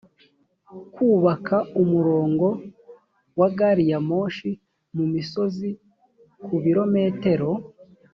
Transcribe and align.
kubaka 0.93 1.57
umurongo 1.81 2.47
wa 3.39 3.49
gari 3.57 3.85
ya 3.91 3.99
moshi 4.09 4.49
mu 4.95 5.05
misozi 5.13 5.69
ku 6.43 6.55
birometero 6.63 7.49